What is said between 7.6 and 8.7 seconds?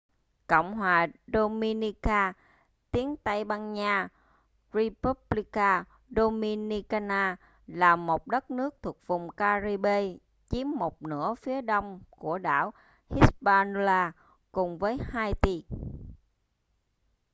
là một đất